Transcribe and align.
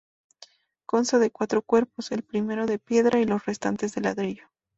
Consta 0.87 1.19
de 1.19 1.29
cuatro 1.29 1.61
cuerpos, 1.61 2.11
el 2.11 2.23
primero 2.23 2.65
de 2.65 2.79
piedra 2.79 3.19
y 3.19 3.25
los 3.25 3.45
restantes 3.45 3.93
de 3.93 4.01
ladrillo. 4.01 4.45